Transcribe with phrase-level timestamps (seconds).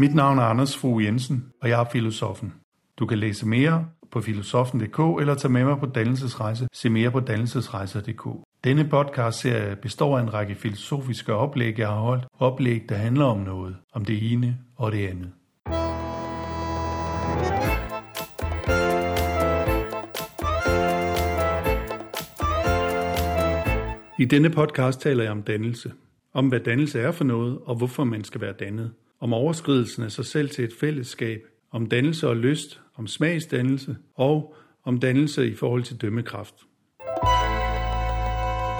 [0.00, 2.54] Mit navn er Anders Fogh Jensen, og jeg er filosofen.
[2.98, 6.68] Du kan læse mere på filosofen.dk eller tage med mig på dannelsesrejse.
[6.72, 8.28] Se mere på dannelsesrejser.dk.
[8.64, 12.24] Denne podcast-serie består af en række filosofiske oplæg, jeg har holdt.
[12.38, 13.76] Oplæg, der handler om noget.
[13.92, 15.32] Om det ene og det andet.
[24.18, 25.92] I denne podcast taler jeg om dannelse.
[26.32, 28.90] Om hvad dannelse er for noget, og hvorfor man skal være dannet.
[29.22, 31.40] Om overskridelsen af sig selv til et fællesskab.
[31.70, 32.80] Om dannelse og lyst.
[32.96, 33.96] Om smagsdannelse.
[34.14, 36.54] Og om dannelse i forhold til dømmekraft.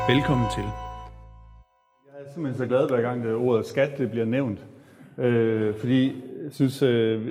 [0.09, 0.63] Velkommen til.
[0.63, 4.67] Jeg er simpelthen så glad, hver gang det ordet skat det bliver nævnt.
[5.19, 6.07] Øh, fordi
[6.45, 7.27] jeg synes, øh,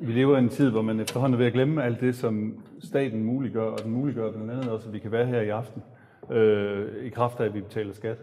[0.00, 2.62] vi lever i en tid, hvor man efterhånden er ved at glemme alt det, som
[2.84, 5.82] staten muliggør, og den muliggør blandt andet også, at vi kan være her i aften,
[6.30, 8.18] øh, i kraft af, at vi betaler skat.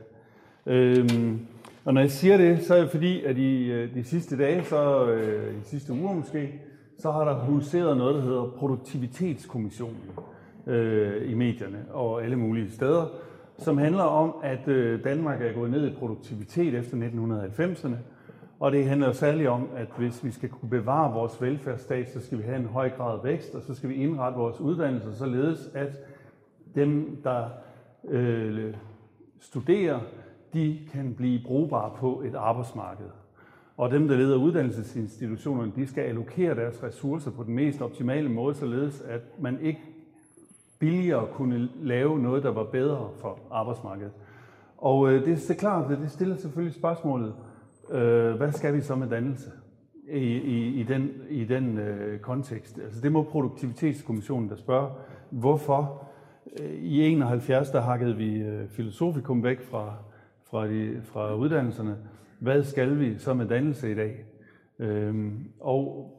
[0.66, 1.10] Øh,
[1.88, 4.64] og når jeg siger det, så er det fordi, at i øh, de sidste dage,
[4.64, 6.62] så øh, i de sidste uger måske,
[7.00, 10.02] så har der huseret noget, der hedder Produktivitetskommissionen
[10.68, 13.06] øh, i medierne og alle mulige steder,
[13.58, 17.96] som handler om, at øh, Danmark er gået ned i produktivitet efter 1990'erne,
[18.60, 22.38] og det handler særligt om, at hvis vi skal kunne bevare vores velfærdsstat, så skal
[22.38, 25.70] vi have en høj grad af vækst, og så skal vi indrette vores uddannelser således,
[25.74, 26.00] at
[26.76, 27.50] dem, der
[28.10, 28.74] øh,
[29.40, 30.00] studerer,
[30.54, 33.06] de kan blive brugbare på et arbejdsmarked.
[33.78, 38.56] Og dem, der leder uddannelsesinstitutionerne, de skal allokere deres ressourcer på den mest optimale måde,
[38.56, 39.82] således at man ikke
[40.80, 44.12] billigere kunne lave noget, der var bedre for arbejdsmarkedet.
[44.78, 47.34] Og øh, det er klart, at det stiller selvfølgelig spørgsmålet,
[47.92, 49.52] øh, hvad skal vi så med dannelse
[50.10, 52.80] i, i, i den, i den øh, kontekst?
[52.80, 54.90] Altså det må Produktivitetskommissionen der spørge,
[55.30, 56.08] hvorfor
[56.60, 59.94] øh, i 71 der hakkede vi øh, filosofikum væk fra,
[60.52, 61.98] fra, de, fra uddannelserne.
[62.40, 64.26] Hvad skal vi så med dannelse i dag?
[64.80, 66.14] Øhm, og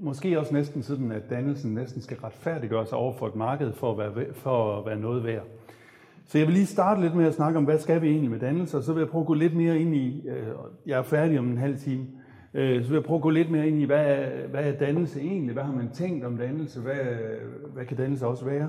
[0.00, 3.92] måske også næsten sådan, at dannelsen næsten skal retfærdiggøre sig over for et marked for
[3.92, 5.44] at være, for at være noget værd.
[6.26, 8.40] Så jeg vil lige starte lidt med at snakke om, hvad skal vi egentlig med
[8.40, 10.46] dannelse, og så vil jeg prøve at gå lidt mere ind i, øh,
[10.86, 12.06] jeg er færdig om en halv time,
[12.54, 14.78] øh, så vil jeg prøve at gå lidt mere ind i, hvad er, hvad er
[14.78, 15.52] dannelse egentlig?
[15.52, 16.80] Hvad har man tænkt om dannelse?
[16.80, 16.94] Hvad,
[17.74, 18.68] hvad kan dannelse også være?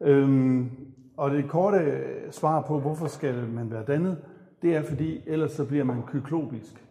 [0.00, 0.70] Øhm,
[1.16, 4.18] og det korte øh, svar på, hvorfor skal man være dannet,
[4.62, 6.84] det er fordi, ellers så bliver man kyklopisk.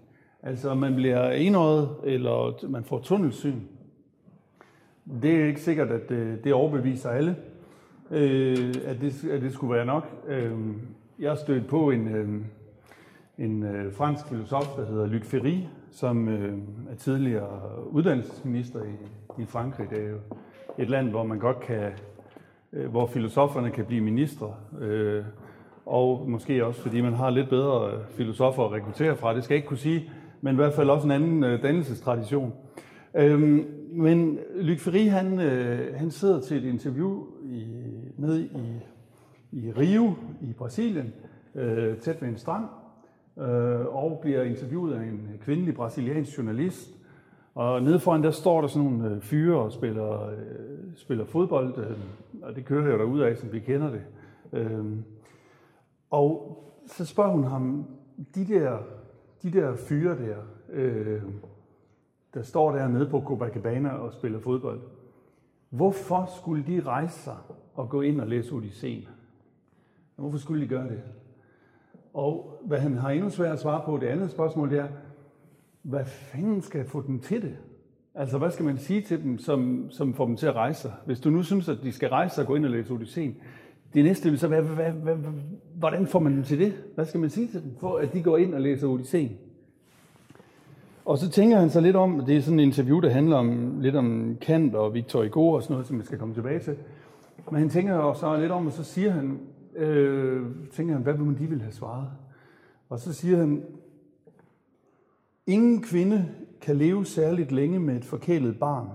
[0.44, 3.60] Altså man bliver enøjet, eller man får tunnelsyn.
[5.22, 7.36] Det er ikke sikkert, at øh, det, overbeviser alle,
[8.12, 10.04] øh, at, det, at det skulle være nok.
[11.20, 12.08] Jeg stødte stødt på en,
[13.38, 15.58] en fransk filosof, der hedder Luc Ferry,
[15.92, 16.28] som
[16.90, 17.60] er tidligere
[17.92, 18.96] uddannelsesminister i,
[19.42, 19.90] i Frankrig.
[19.90, 20.18] Det er jo
[20.78, 21.92] et land, hvor man godt kan,
[22.76, 24.54] Øh, hvor filosoferne kan blive ministre.
[24.82, 25.24] Øh,
[25.86, 29.36] og måske også fordi man har lidt bedre øh, filosofer at rekruttere fra.
[29.36, 32.54] Det skal jeg ikke kunne sige, men i hvert fald også en anden øh, dannelsestradition.
[33.16, 37.66] Øhm, men Luc Ferry, han, øh, han sidder til et interview i,
[38.18, 38.50] nede i,
[39.52, 41.14] i Rio i Brasilien,
[41.56, 42.66] øh, tæt ved en strand,
[43.40, 46.90] øh, og bliver interviewet af en kvindelig brasiliansk journalist.
[47.56, 50.36] Og nede foran der står der sådan nogle øh, fyre og spiller, øh,
[50.96, 51.98] spiller fodbold, øh,
[52.42, 54.04] og det kører jo af, som vi kender det.
[54.54, 54.86] Øh,
[56.10, 57.86] og så spørger hun ham,
[58.36, 58.80] de der,
[59.44, 60.38] de der fyre der,
[60.70, 61.22] øh,
[62.34, 64.82] der står der nede på Copacabana og spiller fodbold,
[65.70, 67.38] hvorfor skulle de rejse sig
[67.74, 69.08] og gå ind og læse Odysseen?
[70.16, 71.02] Hvorfor skulle de gøre det?
[72.14, 74.88] Og hvad han har endnu svært at svare på, det andet spørgsmål, det er,
[75.82, 77.58] hvad fanden skal få dem til det?
[78.18, 80.94] Altså, hvad skal man sige til dem, som, som får dem til at rejse sig?
[81.06, 83.36] Hvis du nu synes, at de skal rejse sig og gå ind og læse Odysseen,
[83.94, 85.32] det næste vil så være, hvad, hvad, hvad,
[85.76, 86.74] hvordan får man dem til det?
[86.96, 89.32] Hvad skal man sige til dem, for at de går ind og læser Odysseen?
[91.06, 93.80] Og så tænker han så lidt om, det er sådan en interview, der handler om,
[93.80, 96.76] lidt om Kant og Victor Hugo og sådan noget, som vi skal komme tilbage til.
[97.52, 99.40] Men han tænker jo så lidt om, og så siger han,
[99.76, 102.08] øh, tænker han, hvad vil de vil have svaret?
[102.90, 103.64] Og så siger han,
[105.48, 106.26] ingen kvinde
[106.66, 108.90] kan leve særligt længe med et forkælet barn,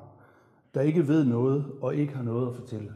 [0.74, 2.92] der ikke ved noget og ikke har noget at fortælle.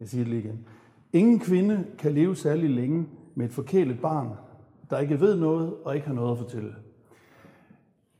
[0.00, 0.66] Jeg siger det lige igen.
[1.12, 4.28] Ingen kvinde kan leve særlig længe med et forkælet barn,
[4.90, 6.74] der ikke ved noget og ikke har noget at fortælle.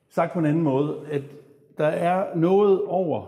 [0.08, 1.22] Sagt på en anden måde, at
[1.78, 3.26] der er noget over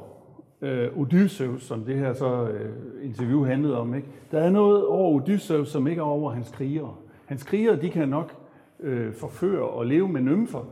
[0.61, 2.73] øh, Odysseus, som det her så øh,
[3.05, 3.95] interview handlede om.
[3.95, 4.09] Ikke?
[4.31, 6.95] Der er noget over Odysseus, som ikke er over hans krigere.
[7.27, 8.35] Hans krigere, de kan nok
[8.81, 10.65] øh, forføre og leve med nymfer,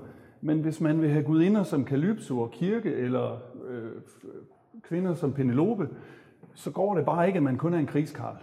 [0.45, 3.91] men hvis man vil have gudinder som Kalypso og Kirke, eller øh,
[4.83, 5.89] kvinder som Penelope,
[6.55, 8.37] så går det bare ikke, at man kun er en krigskarl.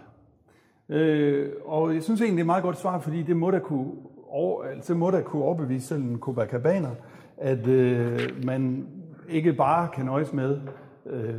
[0.88, 3.58] Øh, og jeg synes egentlig, det er et meget godt svar, fordi det må da
[3.58, 3.90] kunne,
[4.28, 6.90] over, altså må da kunne overbevise selv en Copacabana,
[7.36, 8.88] at øh, man
[9.28, 10.60] ikke bare kan nøjes med,
[11.06, 11.34] øh,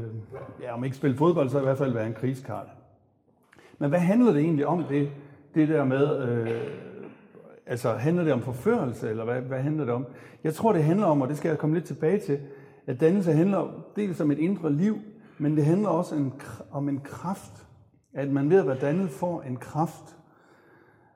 [0.62, 2.68] ja, om ikke spille fodbold, så i hvert fald være en krigskarl.
[3.80, 5.10] Men hvad handler det egentlig om, det,
[5.56, 6.62] det der med, øh,
[7.72, 10.06] altså handler det om forførelse, eller hvad, hvad handler det om?
[10.44, 12.40] Jeg tror, det handler om, og det skal jeg komme lidt tilbage til,
[12.88, 14.98] at dannelse handler dels om et indre liv,
[15.38, 16.34] men det handler også en,
[16.72, 17.68] om en kraft.
[18.14, 20.18] At man ved at være dannet får en kraft.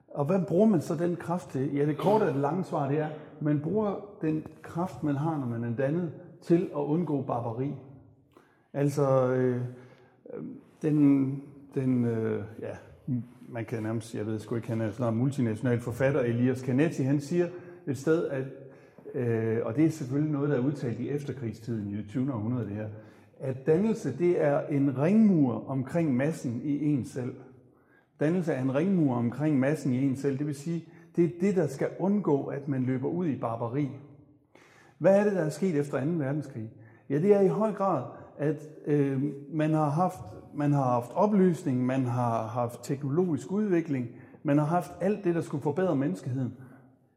[0.07, 1.75] Og hvad bruger man så den kraft til?
[1.75, 3.09] Ja, det korte og det lange svar det er,
[3.41, 6.11] man bruger den kraft, man har, når man er dannet,
[6.41, 7.75] til at undgå barbari.
[8.73, 9.61] Altså, øh,
[10.33, 10.43] øh
[10.81, 11.43] den,
[11.75, 12.75] den øh, ja,
[13.49, 17.03] man kan nærmest, jeg ved sgu ikke, han er sådan en multinational forfatter, Elias Canetti,
[17.03, 17.47] han siger
[17.87, 18.45] et sted, at,
[19.13, 22.33] øh, og det er selvfølgelig noget, der er udtalt i efterkrigstiden i det 20.
[22.33, 22.87] århundrede, det her,
[23.39, 27.35] at dannelse det er en ringmur omkring massen i en selv.
[28.19, 30.37] Dannelse er en ringmur omkring massen i en selv.
[30.37, 30.85] Det vil sige,
[31.15, 33.89] det er det, der skal undgå, at man løber ud i barbari.
[34.97, 36.11] Hvad er det, der er sket efter 2.
[36.11, 36.69] verdenskrig?
[37.09, 38.03] Ja, det er i høj grad,
[38.37, 40.19] at øh, man, har haft,
[40.53, 44.07] man har haft oplysning, man har haft teknologisk udvikling,
[44.43, 46.53] man har haft alt det, der skulle forbedre menneskeheden,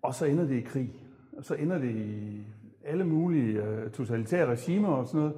[0.02, 0.92] og så ender det i krig.
[1.36, 2.46] Og så ender det i
[2.84, 5.36] alle mulige øh, totalitære regimer og sådan noget,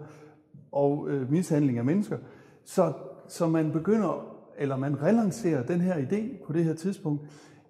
[0.72, 2.18] og øh, mishandling af mennesker.
[2.64, 2.92] Så,
[3.28, 7.22] så man begynder, eller man relancerer den her idé på det her tidspunkt,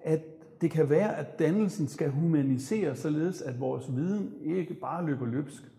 [0.03, 0.21] at
[0.61, 5.70] det kan være, at dannelsen skal humanisere, således at vores viden ikke bare løber løbsk.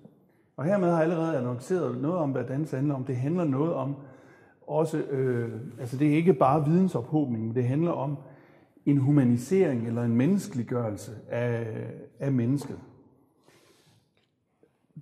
[0.62, 3.04] Og hermed har jeg allerede annonceret noget om, hvad dannelse handler om.
[3.04, 3.96] Det handler noget om
[4.68, 8.18] også, øh, altså det er ikke bare vidensophobning, men det handler om
[8.86, 11.68] en humanisering eller en menneskeliggørelse af,
[12.20, 12.80] af mennesket.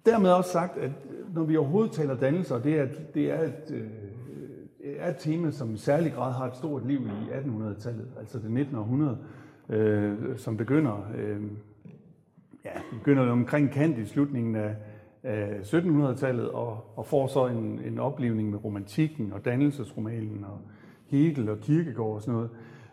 [0.06, 0.92] Dermed også sagt, at
[1.34, 3.88] når vi overhovedet taler dannelse, og det er, det er et, øh,
[4.98, 8.52] er et tema, som i særlig grad har et stort liv i 1800-tallet, altså det
[8.52, 8.76] 19.
[8.76, 9.18] århundrede,
[9.70, 11.42] øh, som begynder, øh,
[12.66, 14.76] ja, begynder omkring Kant i slutningen af,
[15.24, 20.60] af 1700-tallet, og, og får så en, en oplevning med romantikken og dannelsesromanen og
[21.08, 22.50] Hegel og Kierkegaard og sådan noget.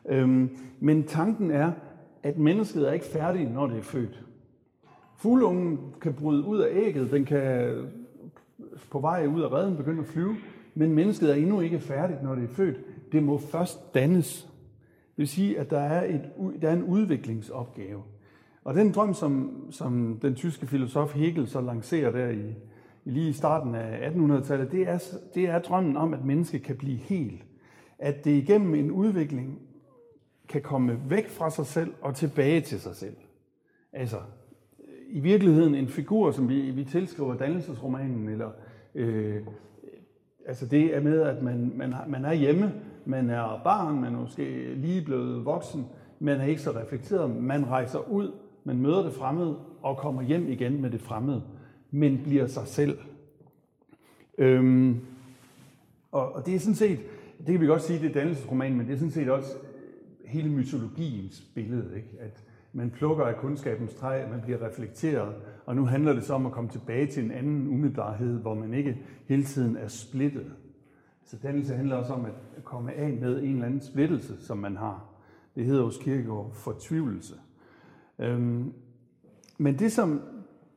[0.09, 0.51] Øhm,
[0.81, 1.73] men tanken er,
[2.23, 4.25] at mennesket er ikke færdigt, når det er født.
[5.17, 7.75] Fuglungen kan bryde ud af ægget, den kan
[8.91, 10.37] på vej ud af redden begynde at flyve,
[10.75, 12.77] men mennesket er endnu ikke færdigt, når det er født.
[13.13, 14.43] Det må først dannes.
[15.17, 16.23] Det vil sige, at der er, et,
[16.63, 18.03] der er en udviklingsopgave.
[18.67, 22.55] Og den drøm, som, som den tyske filosof Hegel så lancerer der i,
[23.05, 24.99] i lige i starten af 1800-tallet, det er,
[25.35, 27.45] det er drømmen om, at mennesket kan blive helt.
[27.99, 29.59] At det igennem en udvikling
[30.49, 33.17] kan komme væk fra sig selv og tilbage til sig selv.
[33.93, 34.17] Altså,
[35.09, 38.51] i virkeligheden en figur, som vi, vi tilskriver dannelsesromanen, eller
[38.95, 39.47] øh,
[40.47, 42.73] altså det er med, at man, man, man er hjemme,
[43.05, 45.87] man er barn, man er måske lige blevet voksen,
[46.19, 48.33] man er ikke så reflekteret, man rejser ud,
[48.67, 51.43] man møder det fremmede og kommer hjem igen med det fremmede,
[51.91, 52.99] men bliver sig selv.
[54.39, 55.01] Øhm,
[56.13, 56.99] og, og det er sådan set,
[57.39, 60.31] det kan vi godt sige, det er dannelsesromanen, men det er sådan set også øh,
[60.31, 62.09] hele mytologiens billede, ikke?
[62.21, 65.35] at man plukker af kundskabens træ, man bliver reflekteret,
[65.67, 68.75] og nu handler det så om at komme tilbage til en anden umiddelbarhed, hvor man
[68.75, 70.53] ikke hele tiden er splittet.
[71.25, 74.77] Så dannelse handler også om at komme af med en eller anden splittelse, som man
[74.77, 75.05] har.
[75.55, 77.35] Det hedder hos Kierkegaard fortvivlelse.
[78.19, 78.73] Øhm,
[79.59, 80.21] men det som,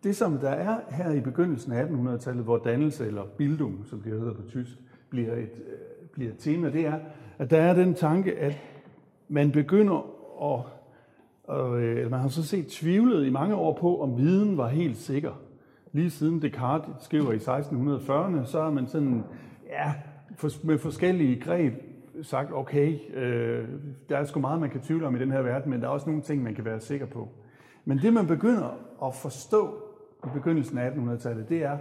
[0.04, 4.12] det, som der er her i begyndelsen af 1800-tallet, hvor dannelse, eller bildung, som det
[4.12, 4.72] hedder på tysk,
[5.10, 7.00] bliver et, øh, bliver et tema, det er,
[7.38, 8.58] at der er den tanke, at
[9.28, 9.98] man begynder
[10.42, 10.66] at,
[11.44, 14.98] og, øh, man har så set tvivlet i mange år på, om viden var helt
[14.98, 15.42] sikker.
[15.92, 19.24] Lige siden Descartes skriver i 1640'erne, så har man sådan,
[19.70, 19.94] ja,
[20.63, 21.74] med forskellige greb
[22.22, 23.70] sagt, okay, øh,
[24.10, 25.92] der er sgu meget, man kan tvivle om i den her verden, men der er
[25.92, 27.30] også nogle ting, man kan være sikker på.
[27.86, 29.84] Men det, man begynder at forstå
[30.25, 31.78] i begyndelsen af 1800-tallet, det er,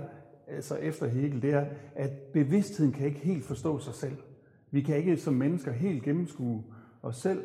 [0.47, 4.16] altså efter Hegel, det er, at bevidstheden kan ikke helt forstå sig selv.
[4.70, 6.64] Vi kan ikke som mennesker helt gennemskue
[7.02, 7.42] os selv.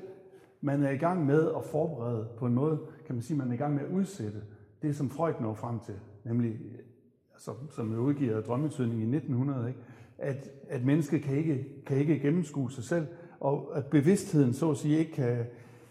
[0.61, 3.53] Man er i gang med at forberede på en måde, kan man sige, man er
[3.53, 4.41] i gang med at udsætte
[4.81, 6.59] det, som Freud når frem til, nemlig
[7.33, 9.79] altså, som udgiver drømmetydning i 1900, ikke?
[10.17, 13.05] At, at mennesket kan ikke, kan ikke gennemskue sig selv,
[13.39, 15.37] og at bevidstheden så at sige ikke kan,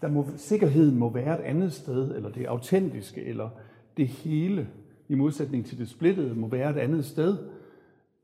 [0.01, 3.49] der må, sikkerheden må være et andet sted, eller det autentiske, eller
[3.97, 4.67] det hele,
[5.09, 7.37] i modsætning til det splittede, må være et andet sted.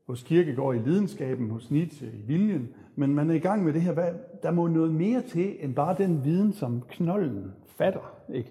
[0.06, 3.82] Hos Kirkegaard i lidenskaben, hos Nietzsche i viljen, men man er i gang med det
[3.82, 8.14] her, hvad, der må noget mere til, end bare den viden, som knolden fatter.
[8.34, 8.50] Ikke?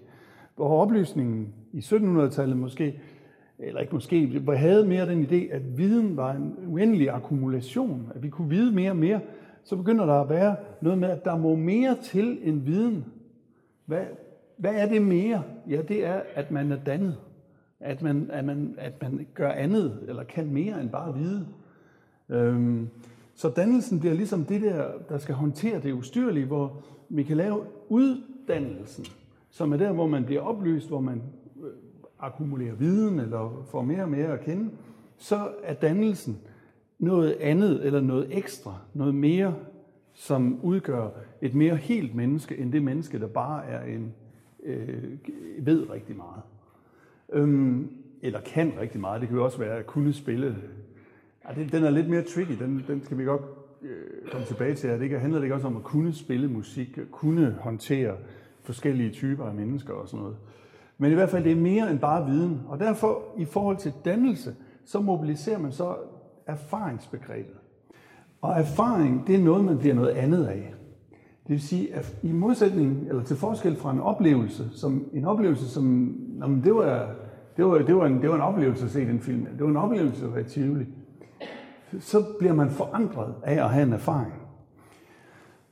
[0.56, 3.00] Hvor oplysningen i 1700-tallet måske
[3.62, 8.22] eller ikke måske, vi havde mere den idé, at viden var en uendelig akkumulation, at
[8.22, 9.20] vi kunne vide mere og mere,
[9.64, 13.04] så begynder der at være noget med, at der må mere til en viden.
[13.86, 14.04] Hvad,
[14.56, 15.42] hvad er det mere?
[15.68, 17.16] Ja, det er, at man er dannet.
[17.80, 21.46] At man, at man, at man gør andet, eller kan mere end bare vide.
[22.28, 22.88] Øhm,
[23.34, 27.64] så dannelsen bliver ligesom det der, der skal håndtere det ustyrlige, hvor vi kan lave
[27.88, 29.04] uddannelsen,
[29.50, 31.22] som er der, hvor man bliver oplyst, hvor man
[32.20, 34.70] akkumulerer viden eller får mere og mere at kende,
[35.16, 36.38] så er dannelsen
[36.98, 39.54] noget andet eller noget ekstra, noget mere,
[40.14, 41.08] som udgør
[41.40, 44.14] et mere helt menneske, end det menneske, der bare er en
[44.62, 45.18] øh,
[45.58, 46.42] ved rigtig meget.
[47.32, 47.90] Øhm,
[48.22, 49.20] eller kan rigtig meget.
[49.20, 50.56] Det kan jo også være at kunne spille.
[51.48, 53.42] Ja, det, den er lidt mere tricky, den, den skal vi godt
[53.82, 54.90] øh, komme tilbage til.
[54.90, 58.16] Det handler det ikke også om at kunne spille musik, kunne håndtere
[58.62, 60.36] forskellige typer af mennesker og sådan noget.
[61.00, 62.60] Men i hvert fald, det er mere end bare viden.
[62.68, 64.54] Og derfor, i forhold til dannelse,
[64.84, 65.94] så mobiliserer man så
[66.46, 67.54] erfaringsbegrebet.
[68.40, 70.74] Og erfaring, det er noget, man bliver noget andet af.
[71.42, 75.68] Det vil sige, at i modsætning, eller til forskel fra en oplevelse, som en oplevelse,
[75.68, 77.10] som, jamen det var,
[77.56, 79.70] det var, det var, en, det var en oplevelse at se den film, det var
[79.70, 80.86] en oplevelse at være Tivoli,
[82.00, 84.32] så bliver man forandret af at have en erfaring.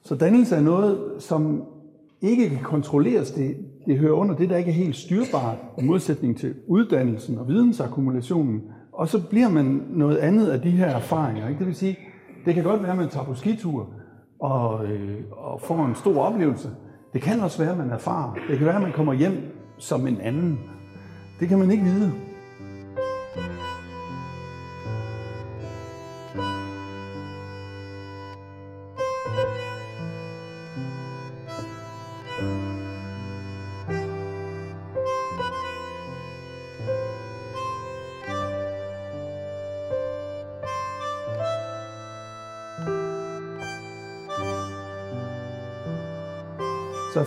[0.02, 1.64] Så dannelse er noget, som
[2.20, 3.30] ikke kan kontrolleres.
[3.30, 3.56] Det,
[3.88, 8.62] det hører under det, der ikke er helt styrbart, i modsætning til uddannelsen og vidensakkumulationen.
[8.92, 11.49] Og så bliver man noget andet af de her erfaringer.
[11.49, 11.59] Ikke?
[11.59, 11.99] Det vil sige,
[12.45, 13.88] det kan godt være, at man tager på skitur
[14.40, 16.68] og, øh, og får en stor oplevelse.
[17.12, 18.35] Det kan også være, at man erfarer.
[18.49, 19.33] Det kan være, at man kommer hjem
[19.78, 20.59] som en anden.
[21.40, 22.12] Det kan man ikke vide.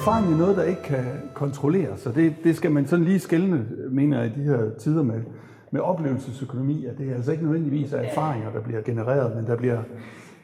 [0.02, 3.66] Erfaring er noget, der ikke kan kontrolleres, så det, det skal man sådan lige skældne,
[3.92, 5.22] mener jeg, i de her tider med,
[5.72, 9.56] med oplevelsesøkonomi, at det er altså ikke nødvendigvis af erfaringer, der bliver genereret, men der
[9.56, 9.82] bliver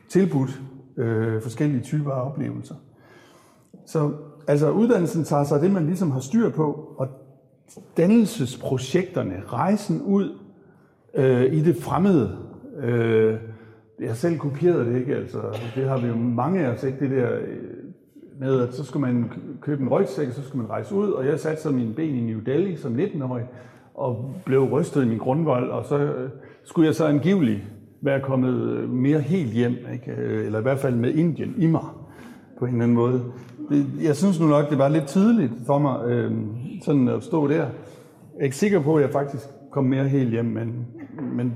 [0.09, 0.61] tilbudt
[0.97, 2.75] øh, forskellige typer af oplevelser.
[3.85, 4.11] Så
[4.47, 7.07] altså uddannelsen tager sig det, man ligesom har styr på, og
[7.97, 10.37] dannelsesprojekterne, rejsen ud
[11.15, 12.37] øh, i det fremmede,
[12.83, 13.35] øh,
[13.99, 15.15] jeg selv kopieret det, ikke?
[15.15, 15.41] Altså,
[15.75, 16.99] det har vi jo mange af os, ikke?
[16.99, 17.76] Det der øh,
[18.39, 21.39] med, at så skulle man købe en rygsæk, så skulle man rejse ud, og jeg
[21.39, 23.45] satte så mine ben i New Delhi som 19-årig,
[23.93, 26.29] og blev rystet i min grundvold, og så øh,
[26.63, 27.61] skulle jeg så angiveligt
[28.01, 30.21] være kommet øh, mere helt hjem, ikke?
[30.21, 31.85] Øh, eller i hvert fald med Indien i mig,
[32.59, 33.21] på en eller anden måde.
[34.03, 36.31] Jeg synes nu nok, det var lidt tidligt for mig, øh,
[36.83, 37.55] sådan at stå der.
[37.55, 37.69] Jeg
[38.39, 40.87] er ikke sikker på, at jeg faktisk kom mere helt hjem, men,
[41.33, 41.53] men,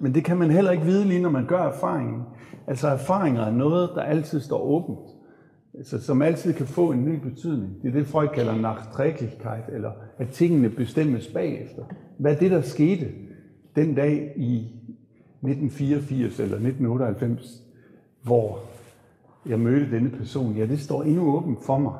[0.00, 2.22] men det kan man heller ikke vide lige, når man gør erfaringen.
[2.66, 4.98] Altså erfaringer er noget, der altid står åbent
[5.78, 7.82] altså, som altid kan få en ny betydning.
[7.82, 11.82] Det er det, Freud kalder nachträglichkeit, eller at tingene bestemmes bagefter.
[12.18, 13.08] Hvad er det, der skete
[13.76, 14.56] den dag i
[15.42, 17.62] 1984 eller 1998,
[18.22, 18.58] hvor
[19.46, 20.56] jeg mødte denne person?
[20.56, 21.94] Ja, det står endnu åbent for mig.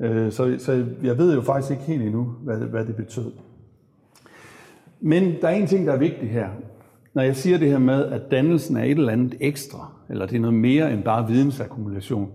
[0.00, 3.32] Øh, så, så jeg ved jo faktisk ikke helt endnu, hvad, hvad det betød.
[5.00, 6.48] Men der er en ting, der er vigtig her.
[7.14, 10.36] Når jeg siger det her med, at dannelsen er et eller andet ekstra, eller det
[10.36, 12.30] er noget mere end bare vidensakkumulation,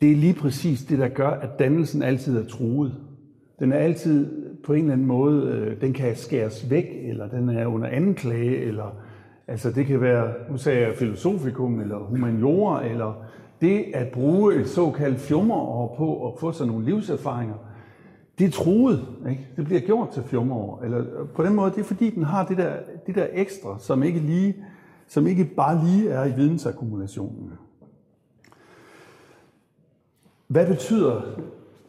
[0.00, 2.94] det er lige præcis det, der gør, at dannelsen altid er truet.
[3.58, 4.26] Den er altid
[4.64, 8.56] på en eller anden måde, øh, den kan skæres væk, eller den er under anklage,
[8.56, 8.96] eller
[9.48, 13.24] altså det kan være, nu sagde jeg filosofikum, eller humaniora, eller
[13.60, 17.54] det at bruge et såkaldt fjummerår på at få sig nogle livserfaringer,
[18.38, 19.06] det er truet.
[19.30, 19.46] Ikke?
[19.56, 20.82] Det bliver gjort til fjummerår.
[20.84, 22.72] Eller øh, på den måde, det er fordi, den har det der,
[23.06, 24.56] det der ekstra, som ikke, lige,
[25.06, 27.52] som ikke bare lige er i vidensakkumulationen.
[30.48, 31.22] Hvad betyder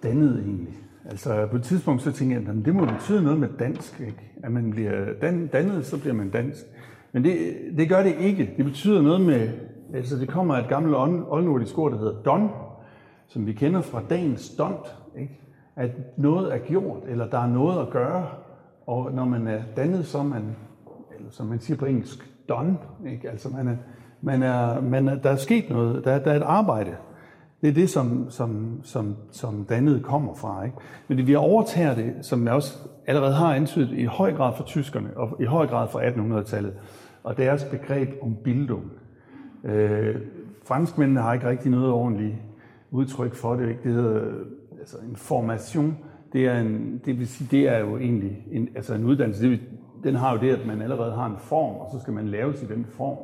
[0.03, 0.73] dannet egentlig?
[1.05, 3.99] Altså på et tidspunkt så tænker jeg, at det må betyde noget med dansk.
[3.99, 4.31] Ikke?
[4.43, 5.13] At man bliver
[5.51, 6.65] dannet, så bliver man dansk.
[7.11, 7.37] Men det,
[7.77, 8.53] det gør det ikke.
[8.57, 9.49] Det betyder noget med,
[9.93, 10.95] altså det kommer af et gammelt
[11.29, 12.49] oldnordisk ord, der hedder don,
[13.27, 14.95] som vi kender fra dagens dont.
[15.17, 15.39] Ikke?
[15.75, 18.27] At noget er gjort, eller der er noget at gøre.
[18.87, 20.55] Og når man er dannet, så er man,
[21.17, 22.77] eller som man siger på engelsk, done.
[23.07, 23.29] Ikke?
[23.29, 23.75] Altså man er,
[24.21, 26.95] man er, man er, der er sket noget, der, der er et arbejde.
[27.61, 30.63] Det er det, som, som, som, som dannet kommer fra.
[30.63, 30.77] Ikke?
[31.07, 35.09] Men vi overtager det, som jeg også allerede har antydet, i høj grad fra tyskerne,
[35.15, 36.73] og i høj grad fra 1800-tallet,
[37.23, 38.91] og deres begreb om bildung.
[39.63, 40.15] Øh,
[40.65, 42.35] franskmændene har ikke rigtig noget ordentligt
[42.91, 43.69] udtryk for det.
[43.69, 43.83] Ikke?
[43.83, 44.21] Det hedder
[44.79, 45.97] altså en formation.
[46.33, 49.41] Det, er en, det vil sige, det er jo egentlig en, altså en uddannelse.
[49.41, 49.61] Det vil,
[50.03, 52.53] den har jo det, at man allerede har en form, og så skal man lave
[52.53, 53.17] i den form.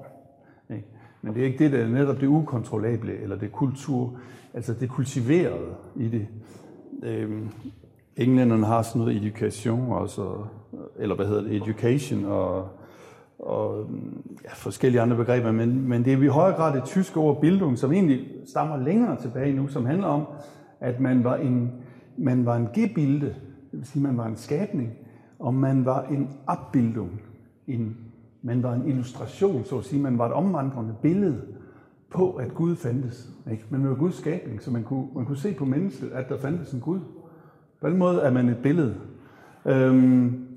[1.25, 4.19] Men det er ikke det, der er netop det ukontrollable, eller det kultur,
[4.53, 6.27] altså det kultiverede i det.
[7.03, 7.49] Øhm,
[8.17, 10.45] englænderne har sådan noget education, også,
[10.99, 12.69] eller hvad hedder det, education og,
[13.39, 13.89] og
[14.43, 17.77] ja, forskellige andre begreber, men, men det er i højere grad det tyske ord Bildung,
[17.77, 20.23] som egentlig stammer længere tilbage nu, som handler om,
[20.79, 21.71] at man var en,
[22.17, 23.25] man var en gebilde,
[23.71, 24.93] det vil sige, man var en skabning,
[25.39, 27.21] og man var en Abbildung,
[27.67, 27.97] en,
[28.45, 31.41] man var en illustration, så at sige, man var et omvandrende billede
[32.09, 33.29] på, at Gud fandtes.
[33.51, 33.63] Ikke?
[33.69, 36.71] Man var Guds skabning, så man kunne, man kunne se på mennesket, at der fandtes
[36.71, 36.99] en Gud.
[37.81, 38.95] På den måde er man et billede.
[39.65, 40.47] Øhm,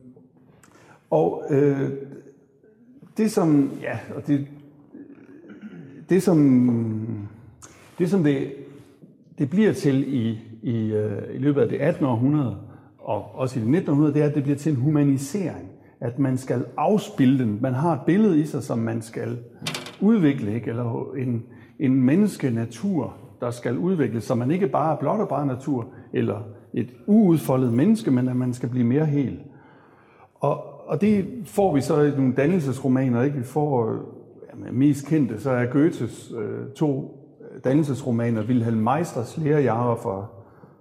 [1.11, 1.91] og øh,
[3.17, 4.47] det som, ja, og det,
[6.09, 7.19] det som,
[7.99, 8.53] det som det,
[9.39, 12.07] det bliver til i, i, øh, i løbet af det 18.
[12.07, 12.57] århundrede,
[12.99, 15.68] og også i det 1900, det er, at det bliver til en humanisering.
[16.01, 17.59] At man skal afspille den.
[17.61, 19.39] Man har et billede i sig, som man skal
[20.01, 20.71] udvikle, ikke?
[20.71, 21.43] eller en,
[21.79, 26.43] en menneskenatur, der skal udvikles, så man ikke bare er blot og bare natur, eller
[26.75, 29.39] et uudfoldet menneske, men at man skal blive mere hel.
[30.35, 33.37] Og, og det får vi så i nogle dannelsesromaner, ikke?
[33.37, 33.97] Vi får,
[34.67, 37.19] ja, mest kendte, så er Goethes øh, to
[37.65, 40.27] dannelsesromaner, Wilhelm Meisters Lærerjahre fra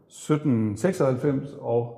[0.07, 1.96] 1796 og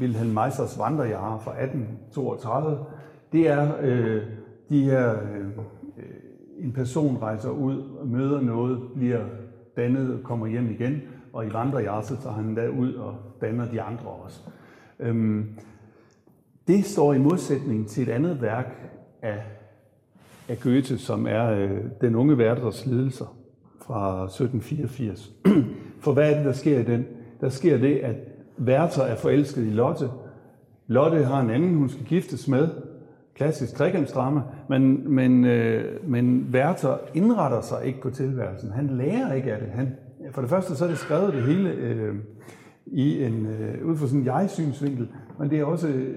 [0.00, 2.78] Wilhelm Meisters Vandrejahre fra 1832.
[3.32, 4.22] Det er øh,
[4.68, 5.46] de her, øh,
[6.58, 9.24] en person rejser ud, møder noget, bliver
[9.76, 13.82] dannet, kommer hjem igen, og i Vandrejahre så tager han da ud og danner de
[13.82, 14.40] andre også.
[15.00, 15.48] Øhm,
[16.68, 18.90] det står i modsætning til et andet værk
[19.22, 19.42] af,
[20.48, 23.36] af Goethe, som er øh, Den unge Werthers lidelser
[23.80, 25.32] fra 1784.
[26.04, 27.06] For hvad er det, der sker i den?
[27.40, 28.16] Der sker det, at
[28.60, 30.08] Werther er forelsket i Lotte.
[30.86, 32.68] Lotte har en anden, hun skal giftes med.
[33.34, 34.40] Klassisk trekantsdrama.
[34.68, 38.70] Men, men, øh, men Werther indretter sig ikke på tilværelsen.
[38.70, 39.68] Han lærer ikke af det.
[39.68, 39.96] Han,
[40.32, 42.14] for det første så er det skrevet det hele øh,
[42.86, 46.16] i en, øh, ud fra sådan en jeg-synsvinkel, men det er også, øh,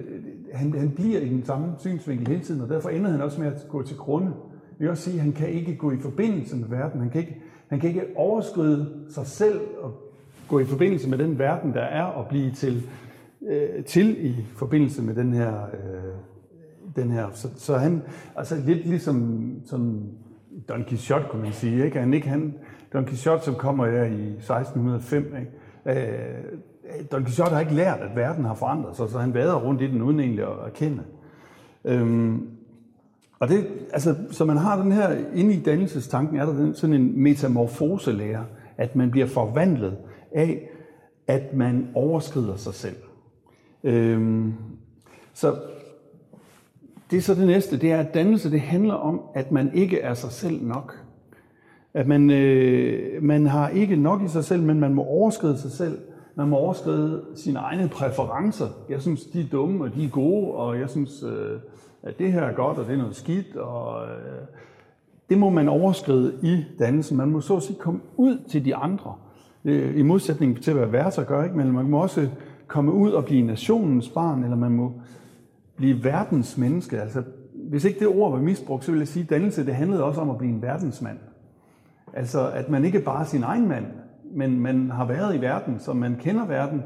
[0.52, 3.48] han, han bliver i den samme synsvinkel hele tiden, og derfor ender han også med
[3.48, 4.26] at gå til grunde.
[4.26, 7.00] Jeg vil også sige, at han kan ikke gå i forbindelse med verden.
[7.00, 10.03] Han kan ikke, han kan ikke overskride sig selv og
[10.48, 12.88] gå i forbindelse med den verden, der er, og blive til,
[13.48, 15.62] øh, til i forbindelse med den her.
[15.64, 16.14] Øh,
[16.96, 17.26] den her.
[17.32, 18.02] Så, så han,
[18.36, 20.02] altså lidt ligesom sådan
[20.68, 21.84] Don Quixote, kunne man sige.
[21.84, 22.00] Ikke?
[22.00, 22.54] Han, ikke han,
[22.92, 25.34] Don Quixote, som kommer her i 1605,
[25.86, 26.00] ikke?
[26.00, 26.44] Øh,
[27.12, 29.86] Don Quixote har ikke lært, at verden har forandret sig, så han vader rundt i
[29.86, 31.02] den uden egentlig at erkende.
[31.84, 32.48] Øhm,
[33.38, 36.94] og det, altså, så man har den her, inde i dannelsestanken er der den, sådan
[36.94, 38.44] en metamorfoselære,
[38.76, 39.96] at man bliver forvandlet
[40.34, 40.70] af,
[41.26, 42.96] at man overskrider sig selv.
[43.84, 44.54] Øhm,
[45.34, 45.56] så
[47.10, 50.00] det er så det næste, det er, at dannelse det handler om, at man ikke
[50.00, 51.04] er sig selv nok.
[51.94, 55.70] At man, øh, man har ikke nok i sig selv, men man må overskride sig
[55.70, 55.98] selv.
[56.34, 58.68] Man må overskride sine egne præferencer.
[58.88, 61.60] Jeg synes, de er dumme, og de er gode, og jeg synes, øh,
[62.02, 63.56] at det her er godt, og det er noget skidt.
[63.56, 64.46] Og, øh,
[65.28, 67.16] det må man overskride i dannelsen.
[67.16, 69.14] Man må så at sige komme ud til de andre.
[69.64, 71.56] Øh, I modsætning til, hvad værter gør, ikke?
[71.56, 72.28] men man må også
[72.66, 74.92] komme ud og blive nationens barn, eller man må
[75.76, 77.00] blive verdens menneske.
[77.00, 77.22] Altså,
[77.54, 80.20] hvis ikke det ord var misbrugt, så ville jeg sige, at dannelse det handlede også
[80.20, 81.18] om at blive en verdensmand.
[82.12, 83.84] Altså, at man ikke bare er sin egen mand,
[84.34, 86.82] men man har været i verden, så man kender verden,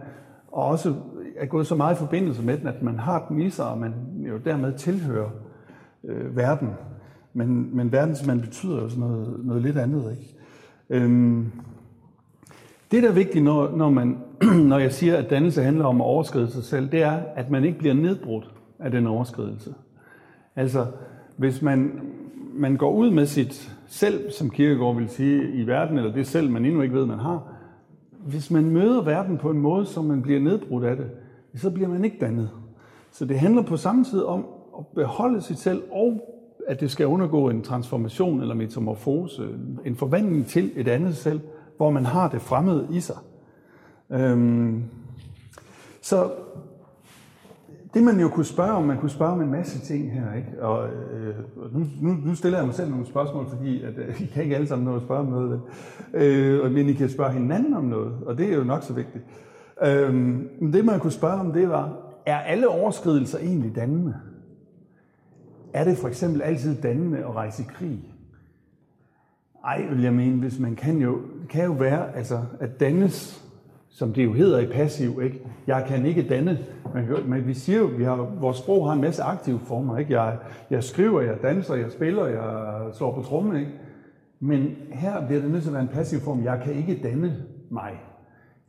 [0.53, 0.95] og også
[1.37, 3.79] er gået så meget i forbindelse med den, at man har den i sig, og
[3.79, 3.95] man
[4.29, 5.31] jo dermed tilhører
[6.05, 6.69] øh, verden.
[7.35, 10.35] Men, men verdensmand betyder jo sådan noget, noget lidt andet, ikke?
[10.91, 11.53] Øhm,
[12.91, 14.19] det, der er vigtigt, når, når, man,
[14.71, 17.65] når jeg siger, at dannelse handler om at overskride sig selv, det er, at man
[17.65, 19.75] ikke bliver nedbrudt af den overskridelse.
[20.57, 20.87] Altså,
[21.37, 22.01] hvis man,
[22.55, 26.51] man går ud med sit selv, som Kierkegaard vil sige, i verden, eller det selv,
[26.51, 27.43] man endnu ikke ved, man har,
[28.27, 31.07] hvis man møder verden på en måde, som man bliver nedbrudt af det,
[31.55, 32.51] så bliver man ikke dannet.
[33.13, 34.47] Så det handler på samme tid om
[34.79, 36.35] at beholde sit selv, og
[36.67, 39.49] at det skal undergå en transformation eller metamorfose,
[39.85, 41.41] en forvandling til et andet selv,
[41.79, 43.17] hvor man har det fremmede i sig.
[44.11, 44.85] Øhm,
[46.03, 46.31] så
[47.95, 50.63] det man jo kunne spørge om, man kunne spørge om en masse ting her, ikke?
[50.63, 51.35] Og øh,
[51.73, 54.55] nu, nu, nu stiller jeg mig selv nogle spørgsmål, fordi at, øh, I kan ikke
[54.55, 55.61] alle sammen nå at spørge om noget,
[56.15, 59.25] øh, men I kan spørge hinanden om noget, og det er jo nok så vigtigt.
[59.83, 64.15] Øh, men det man kunne spørge om, det var, er alle overskridelser egentlig dannende?
[65.73, 68.18] Er det for eksempel altid dannende at rejse i krig?
[69.69, 73.49] Ej, vil jeg mene, hvis man kan jo, det kan jo være, altså, at dannes
[73.99, 75.41] som det jo hedder i passiv, ikke?
[75.67, 76.59] Jeg kan ikke danne.
[76.95, 80.21] Man, Men vi siger jo, vi har, vores sprog har en masse aktive former, ikke?
[80.21, 80.37] Jeg,
[80.71, 83.73] jeg skriver, jeg danser, jeg spiller, jeg slår på tromme, ikke?
[84.41, 86.45] Men her bliver det nødt til at være en passiv form.
[86.45, 87.37] Jeg kan ikke danne
[87.71, 88.01] mig.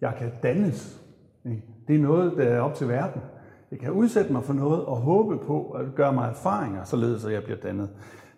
[0.02, 1.02] Jeg kan dannes.
[1.46, 1.64] Ikke?
[1.88, 3.22] Det er noget, der er op til verden.
[3.72, 7.34] Jeg kan udsætte mig for noget og håbe på at gøre mig erfaringer, således at
[7.34, 7.90] jeg bliver dannet.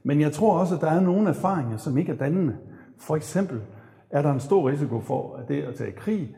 [0.04, 2.56] Men jeg tror også, at der er nogle erfaringer, som ikke er dannende.
[2.98, 3.62] For eksempel
[4.10, 6.36] er der en stor risiko for, at det at tage krig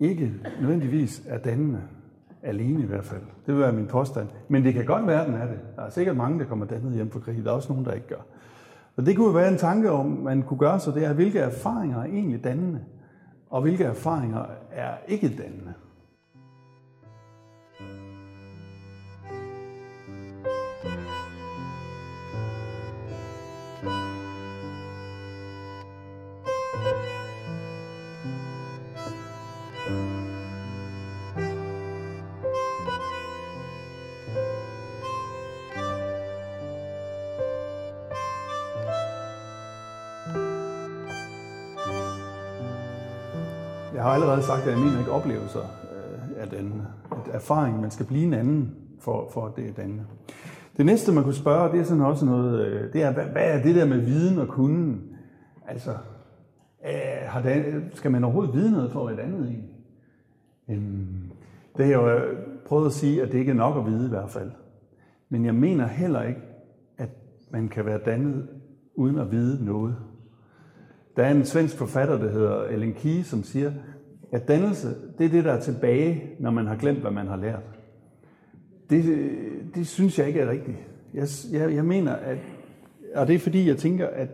[0.00, 1.82] ikke nødvendigvis er dannende.
[2.42, 3.20] Alene i hvert fald.
[3.46, 4.28] Det vil være min påstand.
[4.48, 5.58] Men det kan godt være, at den er det.
[5.76, 7.44] Der er sikkert mange, der kommer dannet hjem fra krig.
[7.44, 8.22] Der er også nogen, der ikke gør.
[8.96, 11.98] Og det kunne være en tanke om, man kunne gøre sig, det er, hvilke erfaringer
[11.98, 12.80] er egentlig dannende,
[13.50, 15.74] og hvilke erfaringer er ikke dannende.
[44.30, 46.86] Allerede sagt, at jeg mener ikke oplevelser øh, er dannende.
[47.10, 50.04] At erfaring, man skal blive en anden, for, for at det er dannende.
[50.76, 53.44] Det næste, man kunne spørge, det er sådan også noget, øh, det er, hvad, hvad
[53.44, 55.02] er det der med viden og kunden?
[55.68, 55.90] Altså,
[56.84, 59.56] øh, har det, skal man overhovedet vide noget for at være dannet i?
[60.72, 61.30] Øhm,
[61.76, 62.36] det har jeg jo øh,
[62.66, 64.50] prøvet at sige, at det ikke er nok at vide i hvert fald.
[65.28, 66.40] Men jeg mener heller ikke,
[66.98, 67.10] at
[67.50, 68.48] man kan være dannet
[68.94, 69.96] uden at vide noget.
[71.16, 73.72] Der er en svensk forfatter, der hedder Ellen Key, som siger,
[74.32, 74.88] at dannelse,
[75.18, 77.62] det er det, der er tilbage, når man har glemt, hvad man har lært.
[78.90, 79.30] Det,
[79.74, 80.76] det synes jeg ikke er rigtigt.
[81.14, 82.38] Jeg, jeg, jeg mener, at,
[83.14, 84.28] og det er fordi, jeg tænker, at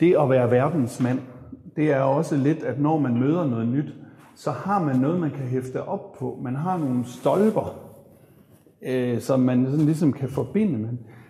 [0.00, 1.18] det at være verdensmand,
[1.76, 3.94] det er også lidt, at når man møder noget nyt,
[4.34, 6.38] så har man noget, man kan hæfte op på.
[6.42, 7.92] Man har nogle stolper,
[8.82, 10.88] øh, som man sådan ligesom kan forbinde med.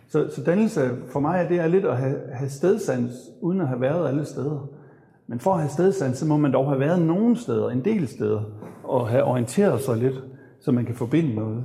[0.08, 3.80] Så, så dannelse for mig det er lidt at have, have stedsans, uden at have
[3.80, 4.68] været alle steder.
[5.26, 8.08] Men for at have stedsans, så må man dog have været nogen steder, en del
[8.08, 8.42] steder,
[8.84, 10.24] og have orienteret sig lidt,
[10.60, 11.64] så man kan forbinde noget.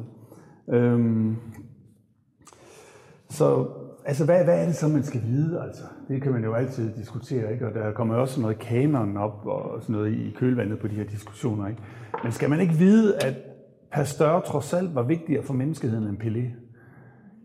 [0.70, 1.36] Øhm,
[3.30, 3.68] så
[4.06, 5.62] altså, hvad, hvad er det så, man skal vide?
[5.62, 5.84] Altså?
[6.08, 7.68] Det kan man jo altid diskutere, ikke?
[7.68, 11.04] og der kommer også noget kanon op og sådan noget i kølvandet på de her
[11.04, 11.68] diskussioner.
[11.68, 11.82] Ikke?
[12.24, 13.34] Men skal man ikke vide, at
[13.92, 16.68] Pasteur trods alt var vigtigere for menneskeheden end Pelé?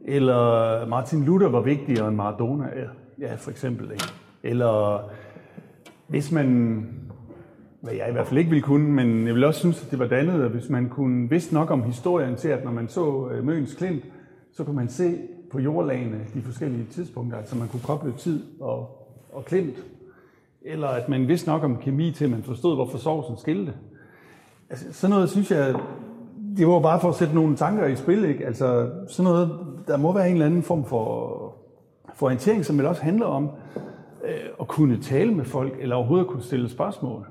[0.04, 2.66] Eller Martin Luther var vigtigere end Maradona,
[3.20, 3.92] ja, for eksempel.
[3.92, 4.04] Ikke?
[4.42, 5.04] Eller
[6.12, 6.86] hvis man,
[7.80, 9.98] hvad jeg i hvert fald ikke ville kunne, men jeg vil også synes, at det
[9.98, 13.44] var dannet, hvis man kunne vidste nok om historien til, at når man så øh,
[13.44, 14.04] Møns Klint,
[14.52, 15.18] så kunne man se
[15.52, 19.76] på jordlagene de forskellige tidspunkter, altså man kunne koble tid og, og klint.
[20.62, 23.72] Eller at man vidste nok om kemi til, at man forstod, hvorfor sovsen skilte.
[24.70, 25.74] Altså, sådan noget synes jeg,
[26.56, 28.24] det var bare for at sætte nogle tanker i spil.
[28.24, 28.46] Ikke?
[28.46, 31.54] Altså, sådan noget, der må være en eller anden form for,
[32.14, 33.50] for orientering, som vel også handler om
[34.60, 37.26] at kunne tale med folk, eller overhovedet kunne stille spørgsmål.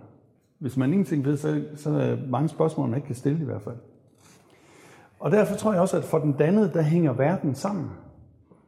[0.59, 3.45] Hvis man ingenting ved, så, så er der mange spørgsmål, man ikke kan stille i
[3.45, 3.75] hvert fald.
[5.19, 7.85] Og derfor tror jeg også, at for den dannede, der hænger verden sammen.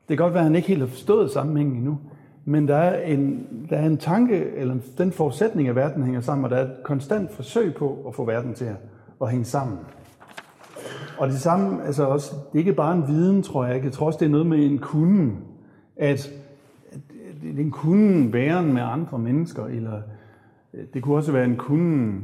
[0.09, 1.97] Det kan godt være, at han ikke helt har forstået sammenhængen endnu,
[2.45, 6.45] men der er en, der er en tanke, eller den forudsætning, at verden hænger sammen,
[6.45, 8.75] og der er et konstant forsøg på at få verden til at,
[9.21, 9.77] at hænge sammen.
[11.17, 13.83] Og det samme, altså også, det er ikke bare en viden, tror jeg.
[13.83, 15.31] Jeg tror også, det er noget med en kunde.
[15.97, 16.31] At,
[17.43, 20.01] den kunne være med andre mennesker, eller
[20.73, 22.21] øh, det kunne også være en kunde...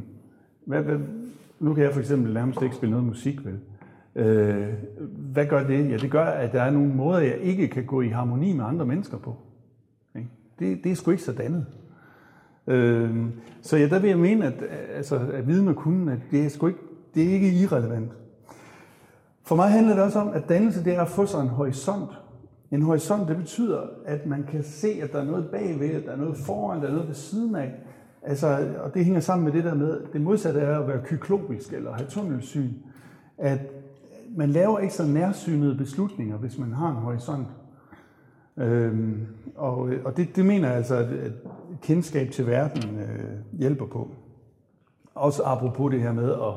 [0.65, 0.99] Hvad, hvad,
[1.59, 3.59] nu kan jeg for eksempel nærmest ikke spille noget musik, vel?
[4.15, 4.67] Øh,
[5.33, 5.89] hvad gør det?
[5.89, 8.65] Ja, det gør, at der er nogle måder, jeg ikke kan gå i harmoni med
[8.65, 9.35] andre mennesker på.
[10.15, 10.29] Ikke?
[10.59, 11.65] Det, det er sgu ikke så dannet.
[12.67, 13.25] Øh,
[13.61, 14.63] så ja, der vil jeg mene, at,
[14.95, 16.79] altså, at vide med kunden, at det er sgu ikke,
[17.15, 18.11] det er ikke irrelevant.
[19.43, 22.09] For mig handler det også om, at dannelse det er at få sig en horisont.
[22.71, 26.11] En horisont, det betyder, at man kan se, at der er noget bagved, at der
[26.11, 27.73] er noget foran, der er noget ved siden af.
[28.21, 31.73] Altså, og det hænger sammen med det der med, det modsatte er at være kyklopisk
[31.73, 32.73] eller have tunnelsyn.
[33.37, 33.59] At
[34.37, 37.47] man laver ikke så nærsynede beslutninger, hvis man har en horisont.
[38.57, 41.31] Øhm, og og det, det mener jeg altså, at, at
[41.81, 44.11] kendskab til verden øh, hjælper på.
[45.15, 46.53] Også apropos det her med at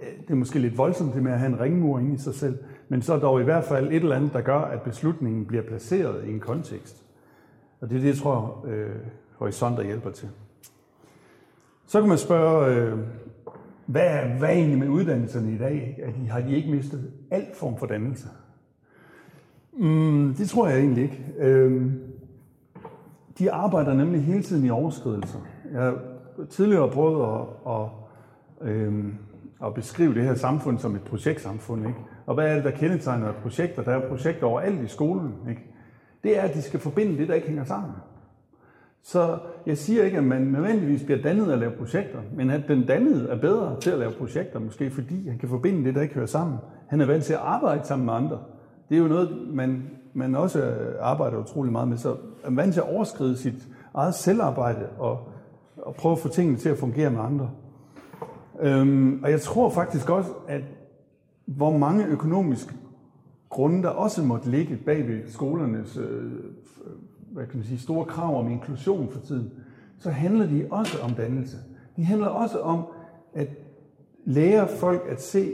[0.00, 2.34] øh, det er måske lidt voldsomt det med at have en ringmur inde i sig
[2.34, 2.58] selv,
[2.90, 5.62] men så er dog i hvert fald et eller andet, der gør, at beslutningen bliver
[5.62, 7.04] placeret i en kontekst.
[7.80, 8.96] Og det er det, jeg tror, øh,
[9.38, 10.28] horisonter hjælper til.
[11.86, 12.98] Så kan man spørge, øh,
[13.86, 15.98] hvad, er, hvad er egentlig med uddannelserne i dag?
[16.02, 18.28] At de, har de ikke mistet alt form for dannelse?
[19.72, 21.24] Mm, det tror jeg egentlig ikke.
[21.38, 21.92] Øh,
[23.38, 25.38] de arbejder nemlig hele tiden i overskridelser.
[25.72, 25.98] Jeg har
[26.50, 27.88] tidligere prøvet at, at
[28.68, 29.04] øh,
[29.64, 31.86] at beskrive det her samfund som et projektsamfund.
[31.86, 31.98] Ikke?
[32.30, 33.82] Og hvad er det, der kendetegner projekter?
[33.82, 35.34] Der er projekter overalt i skolen.
[35.48, 35.62] Ikke?
[36.22, 37.92] Det er, at de skal forbinde det, der ikke hænger sammen.
[39.02, 42.86] Så jeg siger ikke, at man nødvendigvis bliver dannet at lave projekter, men at den
[42.86, 46.14] dannede er bedre til at lave projekter, måske fordi han kan forbinde det, der ikke
[46.14, 46.58] hører sammen.
[46.88, 48.38] Han er vant til at arbejde sammen med andre.
[48.88, 51.96] Det er jo noget, man, man også arbejder utrolig meget med.
[51.96, 55.18] Så er vant til at overskride sit eget selvarbejde og,
[55.76, 57.50] og prøve at få tingene til at fungere med andre.
[58.60, 60.62] Øhm, og jeg tror faktisk også, at
[61.56, 62.74] hvor mange økonomiske
[63.48, 66.32] grunde, der også måtte ligge bag ved skolernes øh,
[67.32, 69.50] hvad kan man sige, store krav om inklusion for tiden,
[69.98, 71.56] så handler de også om dannelse.
[71.96, 72.84] De handler også om
[73.34, 73.48] at
[74.24, 75.52] lære folk at se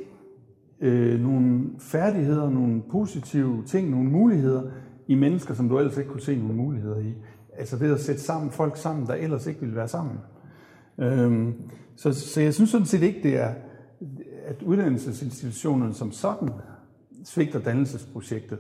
[0.81, 4.63] øh, nogle færdigheder, nogle positive ting, nogle muligheder
[5.07, 7.15] i mennesker, som du ellers ikke kunne se nogle muligheder i.
[7.57, 10.17] Altså ved at sætte sammen folk sammen, der ellers ikke ville være sammen.
[10.99, 11.55] Øhm,
[11.97, 13.55] så, så jeg synes sådan set ikke, det er,
[14.47, 16.49] at uddannelsesinstitutionerne som sådan
[17.25, 18.59] svigter dannelsesprojektet.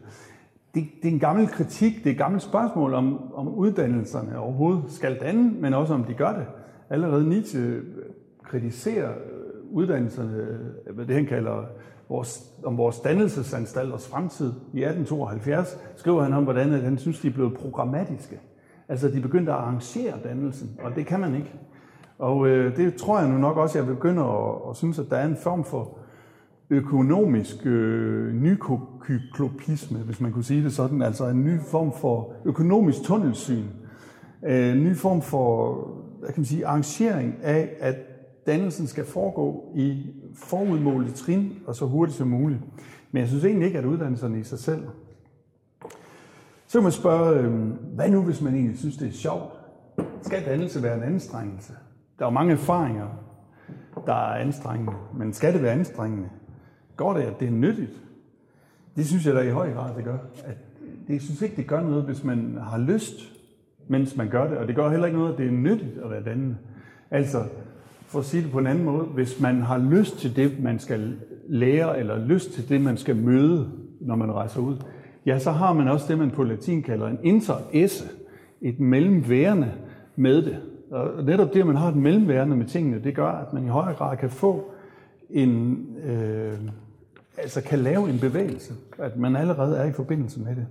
[0.74, 4.84] Det, det er en gammel kritik, det er et gammelt spørgsmål om, om uddannelserne overhovedet
[4.88, 6.46] skal danne, men også om de gør det.
[6.90, 7.84] Allerede Nietzsche øh,
[8.44, 10.36] kritiserer øh, uddannelserne,
[10.86, 11.64] øh, hvad det han kalder
[12.08, 17.32] vores, om vores dannelsesanstalters fremtid i 1872, skriver han om, hvordan han synes, de er
[17.32, 18.40] blevet programmatiske.
[18.88, 21.52] Altså, de begyndte at arrangere dannelsen, og det kan man ikke.
[22.18, 25.06] Og øh, det tror jeg nu nok også, at jeg begynder at, at synes, at
[25.10, 25.98] der er en form for
[26.70, 33.02] økonomisk øh, nykyklopisme, hvis man kunne sige det sådan, altså en ny form for økonomisk
[33.02, 33.64] tunnelsyn,
[34.46, 35.74] øh, en ny form for
[36.18, 37.96] hvad kan man sige, arrangering af, at
[38.46, 42.60] dannelsen skal foregå i forudmålte trin og så hurtigt som muligt.
[43.12, 44.82] Men jeg synes egentlig ikke, at uddannelserne i sig selv.
[46.66, 47.52] Så kan man spørge, øh,
[47.94, 49.52] hvad nu hvis man egentlig synes, det er sjovt?
[50.22, 51.72] Skal dannelse være en anstrengelse?
[52.18, 53.06] Der er mange erfaringer,
[54.06, 56.28] der er anstrengende, men skal det være anstrengende?
[56.96, 58.02] Går det, at det er nyttigt?
[58.96, 60.18] Det synes jeg da i høj grad, det gør.
[60.44, 60.56] At
[61.08, 63.32] det, synes ikke, det gør noget, hvis man har lyst,
[63.88, 64.58] mens man gør det.
[64.58, 66.56] Og det gør heller ikke noget, at det er nyttigt at være dannende.
[67.10, 67.44] Altså,
[68.06, 70.78] for at sige det på en anden måde, hvis man har lyst til det, man
[70.78, 71.16] skal
[71.48, 74.76] lære, eller lyst til det, man skal møde, når man rejser ud,
[75.26, 78.04] ja, så har man også det, man på latin kalder en interesse,
[78.60, 79.72] et mellemværende
[80.16, 80.62] med det.
[80.90, 83.68] Og netop det, at man har et mellemværende med tingene, det gør, at man i
[83.68, 84.70] højere grad kan få
[85.30, 86.58] en, øh,
[87.38, 90.66] altså kan lave en bevægelse, at man allerede er i forbindelse med det.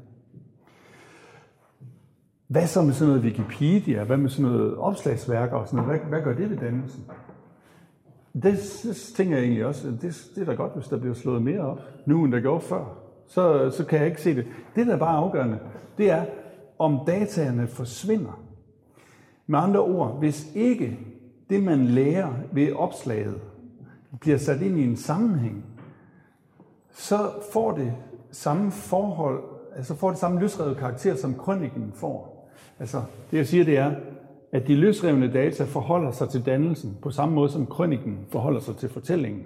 [2.47, 4.03] Hvad så med sådan noget Wikipedia?
[4.03, 5.99] Hvad med sådan noget opslagsværker og sådan noget?
[5.99, 7.03] Hvad, hvad gør det ved dannelsen?
[8.33, 8.43] Det,
[8.83, 11.59] det tænker jeg egentlig også, det, det er da godt, hvis der bliver slået mere
[11.59, 12.97] op, nu end der gjorde før.
[13.27, 14.45] Så, så kan jeg ikke se det.
[14.75, 15.59] Det, der er bare afgørende,
[15.97, 16.25] det er,
[16.79, 18.44] om dataerne forsvinder.
[19.47, 20.99] Med andre ord, hvis ikke
[21.49, 23.41] det, man lærer ved opslaget,
[24.21, 25.65] bliver sat ind i en sammenhæng,
[26.91, 27.17] så
[27.53, 27.93] får det
[28.31, 29.43] samme forhold,
[29.75, 32.49] altså får det samme løsrevet karakter, som krønningen får.
[32.79, 33.91] Altså, det jeg siger, det er,
[34.51, 38.75] at de løsrevne data forholder sig til dannelsen på samme måde, som krønningen forholder sig
[38.75, 39.43] til fortællingen.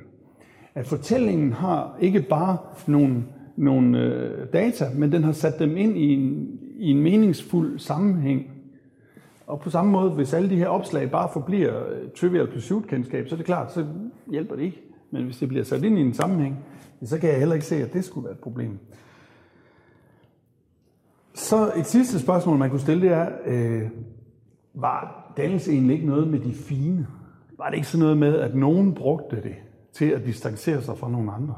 [0.76, 2.58] At fortællingen har ikke bare
[2.88, 3.24] nogle,
[3.56, 8.46] nogle øh, data, men den har sat dem ind i en, i en meningsfuld sammenhæng.
[9.50, 13.36] Og på samme måde, hvis alle de her opslag bare forbliver øh, trivial pursuit-kendskab, så
[13.36, 13.86] er det klart, så
[14.32, 14.82] hjælper det ikke.
[15.12, 16.60] Men hvis det bliver sat ind i en sammenhæng,
[17.04, 18.80] så kan jeg heller ikke se, at det skulle være et problem.
[21.34, 23.82] Så et sidste spørgsmål, man kunne stille, det er, øh,
[24.74, 27.08] var dannelse egentlig ikke noget med de fine?
[27.58, 29.56] Var det ikke sådan noget med, at nogen brugte det
[29.94, 31.56] til at distancere sig fra nogle andre?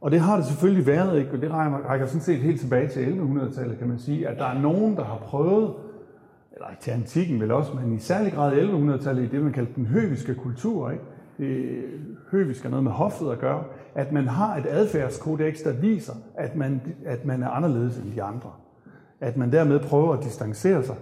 [0.00, 1.32] Og det har det selvfølgelig været, ikke?
[1.32, 4.60] og det rækker sådan set helt tilbage til 1100-tallet, kan man sige, at der er
[4.60, 5.74] nogen, der har prøvet,
[6.66, 9.86] eller til antikken vel også, men i særlig grad 1100-tallet i det, man kaldte den
[9.86, 11.04] høviske kultur, ikke?
[11.38, 11.84] det
[12.30, 16.56] høvisk er noget med hoffet at gøre, at man har et adfærdskodex, der viser, at
[16.56, 18.50] man, at man er anderledes end de andre.
[19.20, 20.96] At man dermed prøver at distancere sig.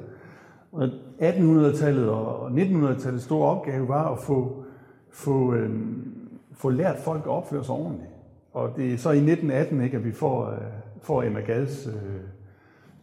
[0.72, 0.88] Og
[1.20, 4.64] 1800-tallet og 1900-tallets store opgave var at få,
[5.12, 5.80] få, øh,
[6.52, 8.10] få lært folk at opføre sig ordentligt.
[8.52, 10.58] Og det er så i 1918, ikke, at vi får, øh,
[11.02, 11.92] får Emma Gads øh,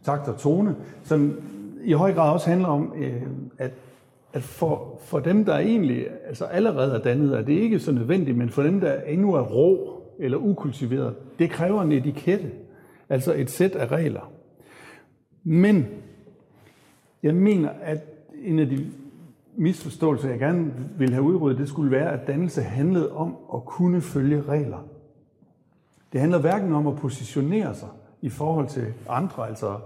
[0.02, 1.40] takt og tone, som
[1.84, 3.22] i høj grad også handler om, øh,
[3.58, 3.72] at
[4.32, 8.36] at for, for dem, der egentlig altså allerede er dannet, er det ikke så nødvendigt,
[8.36, 12.50] men for dem, der endnu er rå eller ukultiveret, det kræver en etikette,
[13.08, 14.32] altså et sæt af regler.
[15.44, 15.86] Men
[17.22, 17.98] jeg mener, at
[18.44, 18.86] en af de
[19.56, 24.00] misforståelser, jeg gerne vil have udryddet, det skulle være, at dannelse handlede om at kunne
[24.00, 24.88] følge regler.
[26.12, 27.88] Det handler hverken om at positionere sig
[28.22, 29.76] i forhold til andre, altså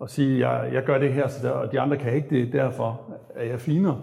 [0.00, 2.52] og sige, jeg, jeg gør det her, så der, og de andre kan ikke det,
[2.52, 3.00] derfor
[3.34, 4.00] er jeg finere.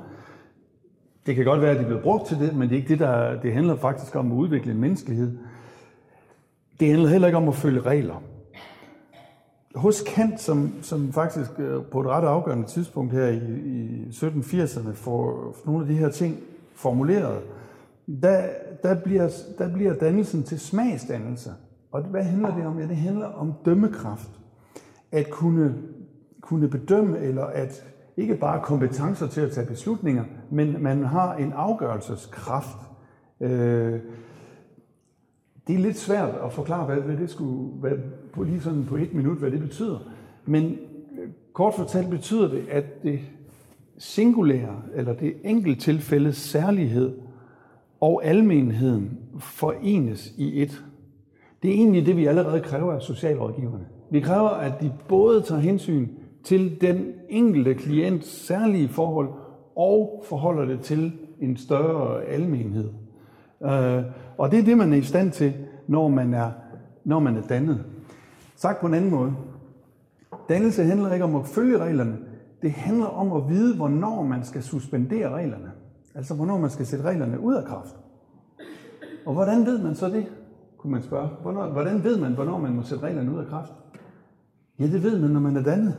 [1.26, 3.00] Det kan godt være, at de bliver brugt til det, men det er ikke det,
[3.00, 5.38] der, det handler faktisk om at udvikle en menneskelighed.
[6.80, 8.24] Det handler heller ikke om at følge regler.
[9.76, 14.94] hos Kant, som, som faktisk øh, på et ret afgørende tidspunkt her i, i 1780'erne
[14.94, 16.38] får nogle af de her ting
[16.76, 17.42] formuleret,
[18.22, 18.42] der,
[18.84, 21.52] der, bliver, der bliver dannelsen til smagsdannelse.
[21.92, 22.80] Og hvad handler det om?
[22.80, 24.30] Ja, det handler om dømmekraft.
[25.12, 25.76] At kunne,
[26.42, 27.84] kunne bedømme, eller at
[28.18, 32.78] ikke bare kompetencer til at tage beslutninger, men man har en afgørelseskraft.
[33.42, 34.00] Øh,
[35.68, 37.92] det er lidt svært at forklare, hvad, hvad det skulle, hvad,
[38.34, 40.00] på lige sådan på et minut, hvad det betyder.
[40.46, 40.78] Men
[41.22, 43.20] øh, kort fortalt betyder det, at det
[43.98, 47.18] singulære, eller det enkelt tilfælde særlighed
[48.00, 50.84] og almenheden forenes i et.
[51.64, 53.86] Det er egentlig det, vi allerede kræver af socialrådgiverne.
[54.10, 56.08] Vi kræver, at de både tager hensyn
[56.44, 59.30] til den enkelte klients særlige forhold
[59.76, 62.90] og forholder det til en større almenhed.
[63.64, 64.04] Øh,
[64.38, 65.54] og det er det, man er i stand til,
[65.88, 66.52] når man er,
[67.04, 67.84] når man er dannet.
[68.56, 69.34] Sagt på en anden måde.
[70.50, 72.18] Dannelse handler ikke om at følge reglerne.
[72.62, 75.72] Det handler om at vide, hvornår man skal suspendere reglerne.
[76.16, 77.96] Altså, hvornår man skal sætte reglerne ud af kraft.
[79.26, 80.26] Og hvordan ved man så det,
[80.78, 81.30] kunne man spørge.
[81.42, 83.74] Hvornår, hvordan ved man, hvornår man må sætte reglerne ud af kraft?
[84.80, 85.96] Ja, det ved man, når man er dannet.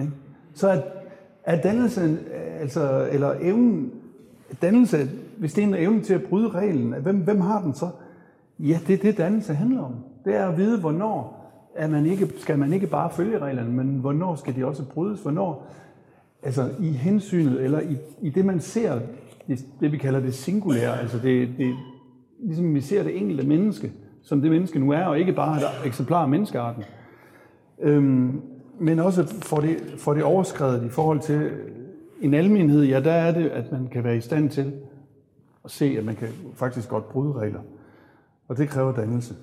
[0.00, 0.12] Ikke?
[0.54, 0.82] Så at,
[1.44, 2.18] er dannelsen,
[2.60, 3.92] altså, eller evnen,
[4.62, 7.88] dannelse, hvis det er en evne til at bryde reglen, hvem, hvem har den så?
[8.58, 9.94] Ja, det er det, dannelse handler om.
[10.24, 11.36] Det er at vide, hvornår
[11.74, 15.22] er man ikke, skal man ikke bare følge reglerne, men hvornår skal de også brydes?
[15.22, 15.66] Hvornår,
[16.42, 19.00] altså i hensynet, eller i, i det, man ser,
[19.48, 21.74] det, det vi kalder det singulære, altså det, det,
[22.42, 25.86] ligesom vi ser det enkelte menneske, som det menneske nu er, og ikke bare et
[25.86, 26.84] eksemplar af menneskearten.
[27.80, 28.42] Øhm,
[28.78, 31.70] men også for det, for det overskrevet i forhold til øh,
[32.20, 34.72] en almenhed, ja, der er det, at man kan være i stand til
[35.64, 37.60] at se, at man kan faktisk godt bryde regler.
[38.48, 39.34] Og det kræver dannelse.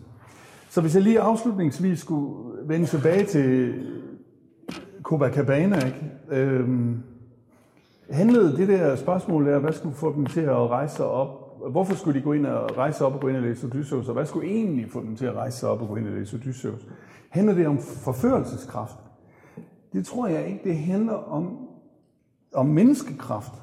[0.69, 3.73] Så hvis jeg lige afslutningsvis skulle vende tilbage til
[5.03, 6.11] Copacabana, ikke?
[6.29, 7.03] Øhm,
[8.09, 11.42] handlede det der spørgsmål der, hvad skulle få dem til at rejse sig op?
[11.71, 14.07] Hvorfor skulle de gå ind og rejse op og gå ind og læse Odysseus?
[14.07, 16.13] Og hvad skulle egentlig få dem til at rejse sig op og gå ind og
[16.13, 16.87] læse Odysseus?
[17.29, 18.97] Handler det om forførelseskraft?
[19.93, 20.59] Det tror jeg ikke.
[20.63, 21.67] Det handler om,
[22.53, 23.53] om menneskekraft.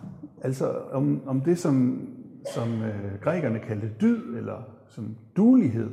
[0.42, 2.08] Altså om, om det, som,
[2.54, 5.90] som øh, grækerne kaldte dyd, eller som dulighed.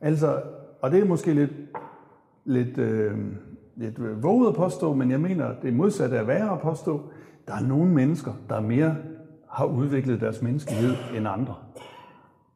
[0.00, 0.42] Altså,
[0.80, 1.52] og det er måske lidt,
[2.44, 3.18] lidt, øh,
[3.76, 7.00] lidt våget at påstå, men jeg mener, det er modsatte er værre at påstå.
[7.48, 8.96] Der er nogle mennesker, der er mere
[9.52, 11.54] har udviklet deres menneskelighed end andre.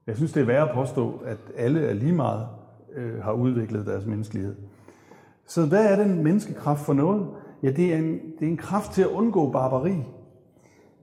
[0.07, 2.47] Jeg synes, det er værre at påstå, at alle er lige meget
[2.95, 4.55] øh, har udviklet deres menneskelighed.
[5.47, 7.27] Så hvad er den menneskekraft for noget?
[7.63, 9.97] Ja, det er en, det er en kraft til at undgå barbari.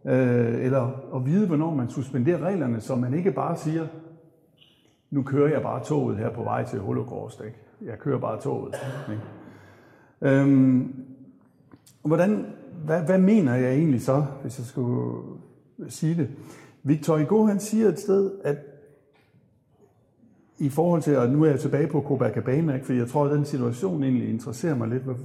[0.06, 3.88] Øh, eller at vide, hvornår man suspenderer reglerne, så man ikke bare siger,
[5.12, 7.42] nu kører jeg bare toget her på vej til Holocaust.
[7.46, 7.58] Ikke?
[7.82, 8.76] Jeg kører bare toget.
[9.10, 9.22] Ikke?
[10.22, 11.06] Øhm,
[12.06, 12.46] hvordan,
[12.86, 15.24] hvad, hvad mener jeg egentlig så, hvis jeg skulle
[15.90, 16.30] sige det?
[16.84, 18.58] Victor Hugo han siger et sted, at
[20.62, 22.86] i forhold til, og nu er jeg tilbage på Copacabana, ikke?
[22.86, 25.04] for jeg tror, at den situation egentlig interesserer mig lidt.
[25.04, 25.24] Hvorfor,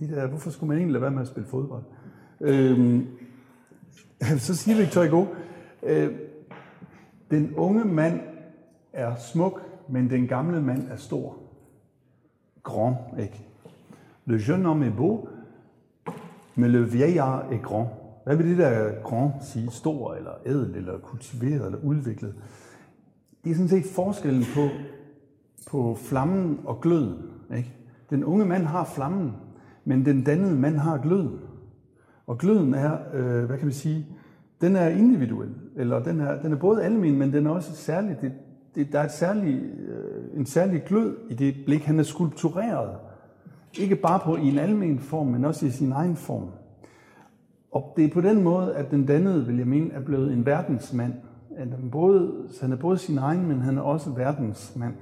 [0.00, 1.82] de der, hvorfor skulle man egentlig lade være med at spille fodbold?
[2.40, 3.06] Øhm,
[4.46, 5.26] så siger Victor Hugo,
[5.82, 6.12] øh,
[7.30, 8.20] den unge mand
[8.92, 11.36] er smuk, men den gamle mand er stor.
[12.62, 13.46] Grand, ikke?
[14.26, 15.28] Le jeune homme est beau,
[16.56, 17.88] mais le vieillard est grand.
[18.24, 19.70] Hvad vil det der grand sige?
[19.70, 22.34] Stor, eller ædel, eller kultiveret, eller udviklet?
[23.44, 24.68] Det er sådan set forskellen på,
[25.70, 27.18] på flammen og gløden.
[27.56, 27.72] Ikke?
[28.10, 29.32] Den unge mand har flammen,
[29.84, 31.40] men den dannede mand har gløden.
[32.26, 34.06] Og gløden er, øh, hvad kan man sige,
[34.60, 38.16] den er individuel, eller den er, den er både almen, men den er også særlig,
[38.20, 38.32] det,
[38.74, 41.84] det, der er et særlig, øh, en særlig glød i det blik.
[41.84, 42.96] Han er skulptureret,
[43.78, 46.48] ikke bare på i en almen form, men også i sin egen form.
[47.72, 50.46] Og det er på den måde, at den dannede, vil jeg mene, er blevet en
[50.46, 51.12] verdensmand.
[51.56, 54.94] At han, både, han er både sin egen, men han er også verdensmand.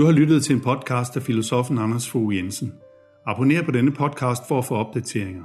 [0.00, 2.72] Du har lyttet til en podcast af filosofen Anders Fogh Jensen.
[3.26, 5.44] Abonner på denne podcast for at få opdateringer.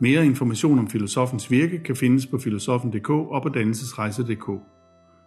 [0.00, 4.50] Mere information om filosofens virke kan findes på filosofen.dk og på dannelsesrejse.dk.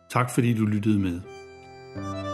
[0.09, 1.21] Tak fordi du lyttede med.
[1.95, 2.28] thank you